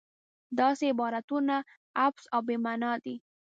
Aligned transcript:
داسې 0.59 0.83
عبارتونه 0.93 1.55
عبث 2.05 2.23
او 2.33 2.41
بې 2.47 2.55
معنا 2.65 2.93
دي. 3.03 3.15